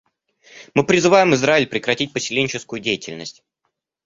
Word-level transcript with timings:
Мы 0.73 0.83
призываем 0.83 1.35
Израиль 1.35 1.67
прекратить 1.67 2.11
поселенческую 2.11 2.79
деятельность. 2.81 3.43